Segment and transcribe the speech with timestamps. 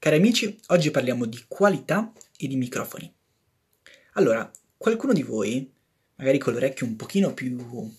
[0.00, 3.12] Cari amici, oggi parliamo di qualità e di microfoni.
[4.14, 5.70] Allora, qualcuno di voi,
[6.14, 7.92] magari con l'orecchio un pochino più,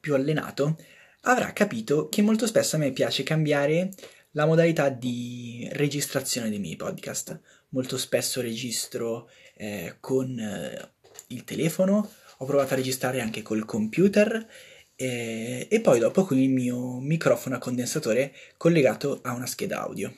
[0.00, 0.76] più allenato,
[1.22, 3.88] avrà capito che molto spesso a me piace cambiare
[4.32, 7.40] la modalità di registrazione dei miei podcast.
[7.70, 10.92] Molto spesso registro eh, con eh,
[11.28, 12.06] il telefono,
[12.36, 14.46] ho provato a registrare anche col computer
[14.94, 20.14] eh, e poi dopo con il mio microfono a condensatore collegato a una scheda audio.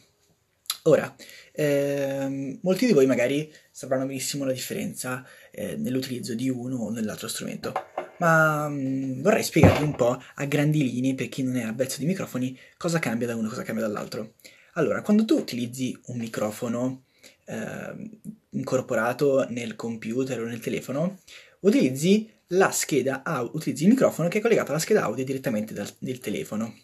[0.85, 1.15] Ora,
[1.53, 7.29] ehm, molti di voi magari sapranno benissimo la differenza eh, nell'utilizzo di uno o nell'altro
[7.29, 7.73] strumento,
[8.19, 11.99] ma mh, mm, vorrei spiegarvi un po' a grandi linee per chi non è avvezzo
[11.99, 14.35] di microfoni cosa cambia da uno e cosa cambia dall'altro.
[14.75, 17.03] Allora, quando tu utilizzi un microfono
[17.45, 18.11] eh,
[18.51, 21.19] incorporato nel computer o nel telefono,
[21.61, 25.93] utilizzi la scheda audio, utilizzi il microfono che è collegato alla scheda audio direttamente dal,
[25.99, 26.75] del telefono.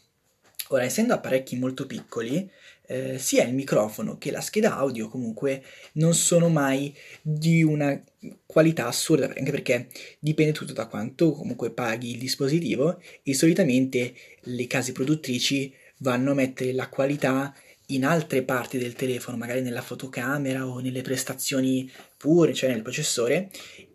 [0.69, 2.51] Ora, essendo apparecchi molto piccoli,
[2.87, 5.63] eh, sia il microfono che la scheda audio comunque
[5.95, 8.01] non sono mai di una
[8.45, 14.67] qualità assurda, anche perché dipende tutto da quanto comunque paghi il dispositivo e solitamente le
[14.67, 17.55] case produttrici vanno a mettere la qualità
[17.91, 23.51] in altre parti del telefono, magari nella fotocamera o nelle prestazioni pure, cioè nel processore,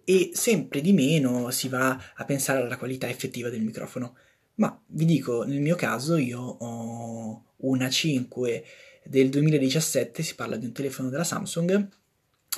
[0.06, 4.16] e sempre di meno si va a pensare alla qualità effettiva del microfono.
[4.62, 8.64] Ma vi dico, nel mio caso io ho una 5
[9.06, 11.90] del 2017, si parla di un telefono della Samsung,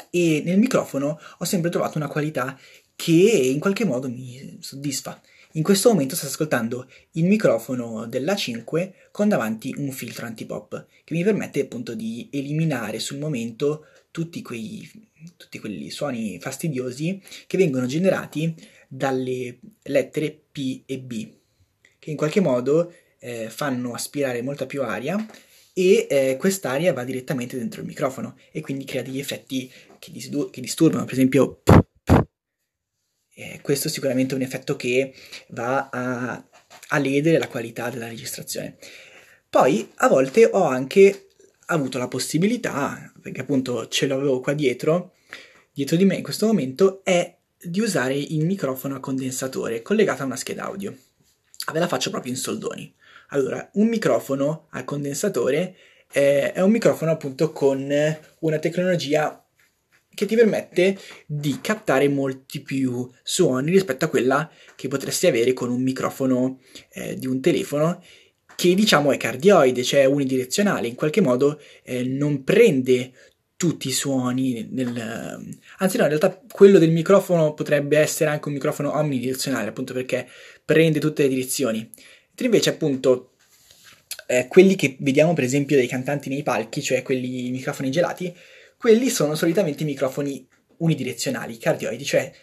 [0.09, 2.59] e nel microfono ho sempre trovato una qualità
[2.98, 5.22] che in qualche modo mi soddisfa.
[5.54, 11.14] In questo momento sto ascoltando il microfono della 5 con davanti un filtro antipop che
[11.14, 14.92] mi permette appunto di eliminare sul momento tutti quei
[15.38, 18.54] tutti quelli suoni fastidiosi che vengono generati
[18.90, 21.42] dalle lettere P e B
[22.04, 25.26] che in qualche modo eh, fanno aspirare molta più aria
[25.72, 30.52] e eh, quest'aria va direttamente dentro il microfono e quindi crea degli effetti che, disdu-
[30.52, 31.62] che disturbano, per esempio
[33.36, 35.14] eh, questo sicuramente è un effetto che
[35.50, 36.46] va a,
[36.90, 38.75] a ledere la qualità della registrazione.
[39.50, 41.30] Poi a volte ho anche
[41.68, 45.14] avuto la possibilità, perché appunto ce l'avevo qua dietro,
[45.72, 50.25] dietro di me in questo momento, è di usare il microfono a condensatore collegato a
[50.25, 50.94] una scheda audio
[51.72, 52.94] ve la faccio proprio in soldoni.
[53.29, 55.75] Allora, un microfono al condensatore
[56.12, 57.91] è un microfono appunto con
[58.40, 59.44] una tecnologia
[60.13, 65.72] che ti permette di captare molti più suoni rispetto a quella che potresti avere con
[65.72, 66.59] un microfono
[66.91, 68.03] eh, di un telefono
[68.56, 73.12] che diciamo è cardioide, cioè unidirezionale, in qualche modo eh, non prende
[73.63, 75.56] tutti i suoni nel...
[75.78, 80.28] anzi no in realtà quello del microfono potrebbe essere anche un microfono omnidirezionale appunto perché
[80.66, 81.78] prende tutte le direzioni.
[81.79, 83.35] Mentre invece appunto
[84.28, 88.35] eh, quelli che vediamo per esempio dei cantanti nei palchi cioè quelli microfoni gelati
[88.78, 90.46] quelli sono solitamente microfoni
[90.79, 92.34] unidirezionali cardioidi cioè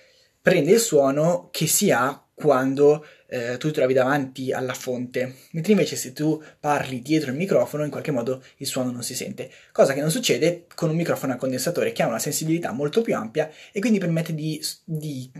[0.41, 5.73] prende il suono che si ha quando eh, tu ti trovi davanti alla fonte, mentre
[5.73, 9.51] invece se tu parli dietro il microfono in qualche modo il suono non si sente,
[9.71, 13.15] cosa che non succede con un microfono a condensatore che ha una sensibilità molto più
[13.15, 15.31] ampia e quindi permette di, di,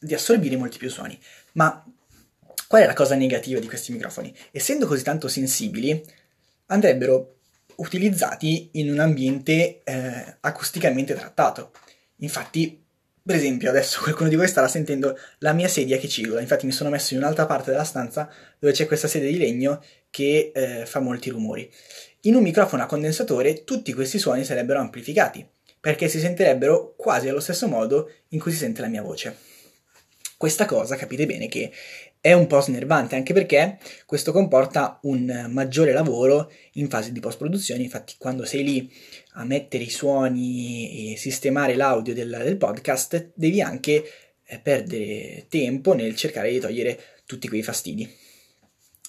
[0.00, 1.18] di assorbire molti più suoni.
[1.52, 1.84] Ma
[2.66, 4.34] qual è la cosa negativa di questi microfoni?
[4.50, 6.02] Essendo così tanto sensibili,
[6.66, 7.34] andrebbero
[7.76, 11.72] utilizzati in un ambiente eh, acusticamente trattato.
[12.20, 12.85] Infatti,
[13.26, 16.70] per esempio, adesso qualcuno di voi starà sentendo la mia sedia che cigola, infatti mi
[16.70, 20.86] sono messo in un'altra parte della stanza dove c'è questa sedia di legno che eh,
[20.86, 21.68] fa molti rumori.
[22.22, 25.44] In un microfono a condensatore tutti questi suoni sarebbero amplificati,
[25.80, 29.36] perché si sentirebbero quasi allo stesso modo in cui si sente la mia voce.
[30.36, 31.72] Questa cosa capite bene che
[32.26, 37.38] è un po' snervante anche perché questo comporta un maggiore lavoro in fase di post
[37.38, 38.92] produzione infatti quando sei lì
[39.34, 44.04] a mettere i suoni e sistemare l'audio del, del podcast devi anche
[44.44, 48.12] eh, perdere tempo nel cercare di togliere tutti quei fastidi.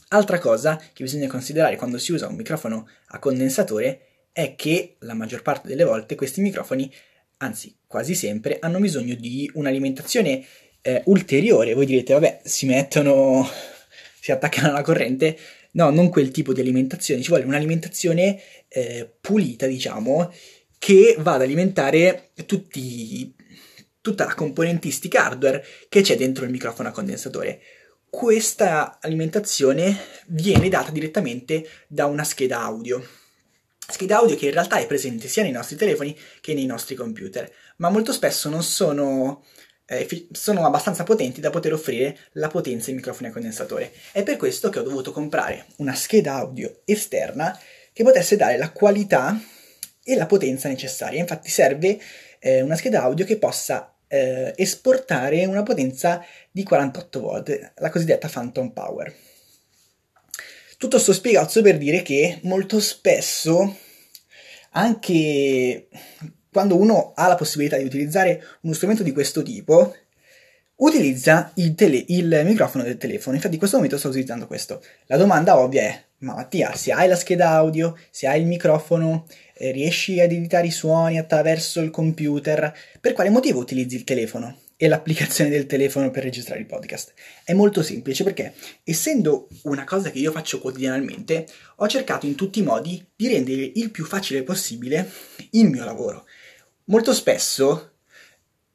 [0.10, 5.16] Altra cosa che bisogna considerare quando si usa un microfono a condensatore è che la
[5.16, 6.94] maggior parte delle volte questi microfoni
[7.38, 10.46] anzi quasi sempre hanno bisogno di un'alimentazione
[10.82, 11.74] eh, ulteriore.
[11.74, 13.48] Voi direte, vabbè, si mettono,
[14.20, 15.38] si attaccano alla corrente.
[15.72, 20.32] No, non quel tipo di alimentazione, ci vuole un'alimentazione eh, pulita, diciamo,
[20.80, 23.34] che va ad alimentare tutti,
[24.02, 27.62] tutta la componentistica hardware che c'è dentro il microfono a condensatore.
[28.10, 29.96] Questa alimentazione
[30.28, 33.06] viene data direttamente da una scheda audio.
[33.90, 37.50] Scheda audio che in realtà è presente sia nei nostri telefoni che nei nostri computer,
[37.78, 39.46] ma molto spesso non sono
[39.88, 43.92] eh, sono abbastanza potenti da poter offrire la potenza ai microfoni a condensatore.
[44.12, 47.58] È per questo che ho dovuto comprare una scheda audio esterna
[47.94, 49.40] che potesse dare la qualità
[50.04, 51.20] e la potenza necessaria.
[51.20, 52.00] Infatti serve
[52.40, 58.28] eh, una scheda audio che possa eh, esportare una potenza di 48 volt, la cosiddetta
[58.28, 59.14] phantom power.
[60.78, 63.76] Tutto sto spiegazzo per dire che molto spesso,
[64.72, 65.88] anche
[66.58, 69.94] quando uno ha la possibilità di utilizzare uno strumento di questo tipo,
[70.78, 73.36] utilizza il, tele- il, microfono del telefono.
[73.36, 74.82] Infatti in questo momento sto utilizzando questo.
[75.06, 79.28] La domanda ovvia è, ma Mattia, se hai la scheda audio, se hai il microfono,
[79.54, 84.58] eh, riesci ad editare i suoni attraverso il computer, per quale motivo utilizzi il telefono?
[84.80, 87.14] e l'applicazione del telefono per registrare il podcast.
[87.44, 92.60] È molto semplice perché, essendo una cosa che io faccio quotidianamente, ho cercato in tutti
[92.60, 95.10] i modi di rendere il più facile possibile
[95.52, 96.26] il mio lavoro.
[96.90, 97.92] Molto spesso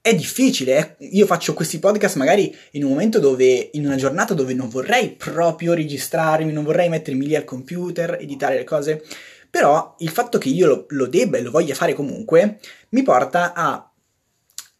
[0.01, 1.09] è difficile, eh.
[1.13, 5.11] io faccio questi podcast magari in un momento dove, in una giornata dove non vorrei
[5.11, 9.03] proprio registrarmi, non vorrei mettermi lì al computer, editare le cose,
[9.49, 12.59] però il fatto che io lo, lo debba e lo voglia fare comunque
[12.91, 13.93] mi porta a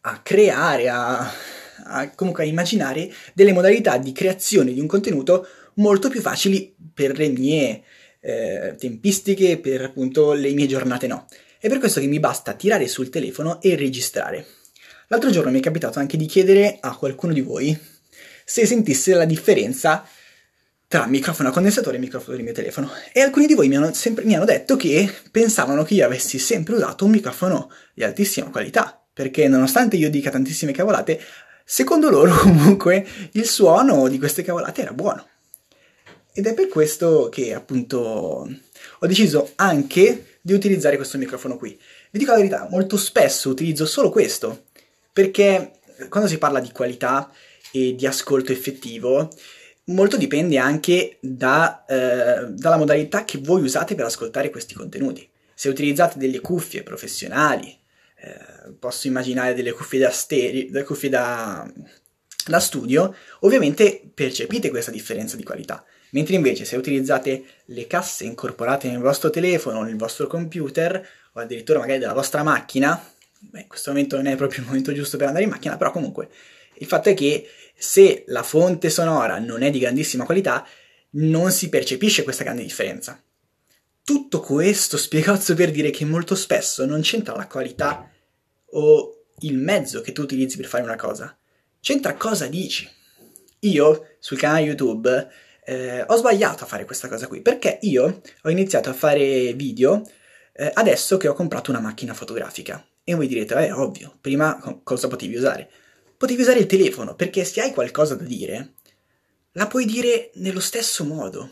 [0.05, 1.31] a creare, a,
[1.85, 7.17] a, comunque a immaginare delle modalità di creazione di un contenuto molto più facili per
[7.17, 7.83] le mie
[8.19, 11.27] eh, tempistiche, per appunto le mie giornate no.
[11.63, 14.45] È per questo che mi basta tirare sul telefono e registrare.
[15.07, 17.79] L'altro giorno mi è capitato anche di chiedere a qualcuno di voi
[18.43, 20.05] se sentisse la differenza
[20.89, 22.91] tra microfono a condensatore e microfono del mio telefono.
[23.13, 26.37] E alcuni di voi mi hanno, sempre, mi hanno detto che pensavano che io avessi
[26.37, 31.17] sempre usato un microfono di altissima qualità perché nonostante io dica tantissime cavolate,
[31.63, 35.25] secondo loro comunque il suono di queste cavolate era buono.
[36.33, 38.49] Ed è per questo che appunto
[38.99, 41.79] ho deciso anche di utilizzare questo microfono qui.
[42.11, 44.65] Vi dico la verità, molto spesso utilizzo solo questo,
[45.13, 45.79] perché
[46.09, 47.31] quando si parla di qualità
[47.71, 49.29] e di ascolto effettivo,
[49.85, 55.27] molto dipende anche da, eh, dalla modalità che voi usate per ascoltare questi contenuti.
[55.53, 57.79] Se utilizzate delle cuffie professionali,
[58.17, 61.71] eh, posso immaginare delle cuffie da stereo, delle cuffie da,
[62.47, 65.85] da studio, ovviamente percepite questa differenza di qualità.
[66.13, 71.79] Mentre invece se utilizzate le casse incorporate nel vostro telefono, nel vostro computer o addirittura
[71.79, 75.27] magari della vostra macchina, beh, in questo momento non è proprio il momento giusto per
[75.27, 76.29] andare in macchina, però comunque
[76.75, 80.65] il fatto è che se la fonte sonora non è di grandissima qualità,
[81.11, 83.21] non si percepisce questa grande differenza.
[84.03, 88.07] Tutto questo spiegazzo per dire che molto spesso non c'entra la qualità
[88.65, 91.35] o il mezzo che tu utilizzi per fare una cosa,
[91.79, 92.87] c'entra cosa dici.
[93.59, 95.31] Io sul canale YouTube
[95.65, 100.01] eh, ho sbagliato a fare questa cosa qui perché io ho iniziato a fare video
[100.53, 102.85] eh, adesso che ho comprato una macchina fotografica.
[103.03, 105.69] E voi direte, è eh, ovvio, prima cosa potevi usare?
[106.15, 108.73] Potevi usare il telefono perché se hai qualcosa da dire,
[109.53, 111.49] la puoi dire nello stesso modo.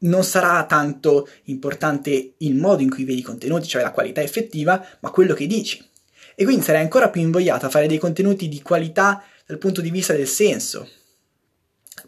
[0.00, 4.84] Non sarà tanto importante il modo in cui vedi i contenuti, cioè la qualità effettiva,
[5.00, 5.92] ma quello che dici
[6.34, 9.90] e quindi sarei ancora più invogliato a fare dei contenuti di qualità dal punto di
[9.90, 10.88] vista del senso.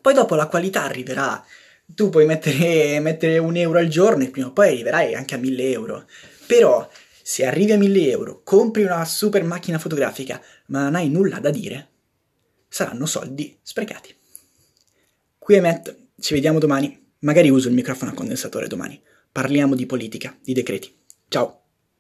[0.01, 1.45] Poi dopo la qualità arriverà.
[1.87, 5.39] Tu puoi mettere, mettere un euro al giorno e prima o poi arriverai anche a
[5.39, 6.07] 1000 euro.
[6.47, 6.89] Però
[7.23, 11.51] se arrivi a 1000 euro, compri una super macchina fotografica, ma non hai nulla da
[11.51, 11.89] dire,
[12.69, 14.15] saranno soldi sprecati.
[15.39, 17.05] Qui è Matt, ci vediamo domani.
[17.21, 19.01] Magari uso il microfono a condensatore domani.
[19.33, 20.95] Parliamo di politica, di decreti.
[21.29, 21.66] Ciao!